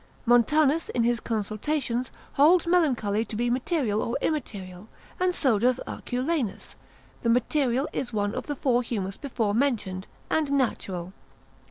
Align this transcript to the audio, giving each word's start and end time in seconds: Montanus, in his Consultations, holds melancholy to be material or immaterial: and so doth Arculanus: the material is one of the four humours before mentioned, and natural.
Montanus, 0.25 0.89
in 0.89 1.03
his 1.03 1.19
Consultations, 1.19 2.11
holds 2.33 2.65
melancholy 2.65 3.23
to 3.25 3.35
be 3.35 3.51
material 3.51 4.01
or 4.01 4.17
immaterial: 4.19 4.89
and 5.19 5.35
so 5.35 5.59
doth 5.59 5.79
Arculanus: 5.85 6.73
the 7.21 7.29
material 7.29 7.87
is 7.93 8.11
one 8.11 8.33
of 8.33 8.47
the 8.47 8.55
four 8.55 8.81
humours 8.81 9.17
before 9.17 9.53
mentioned, 9.53 10.07
and 10.27 10.51
natural. 10.53 11.13